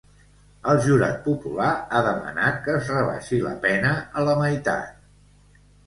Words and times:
El 0.71 0.79
jurat 0.85 1.19
popular 1.25 1.69
ha 1.77 2.01
demanat 2.09 2.59
que 2.65 2.75
es 2.79 2.91
rebaixi 2.97 3.43
la 3.47 3.55
pena 3.71 3.95
a 4.23 4.29
la 4.31 4.39
meitat. 4.45 5.03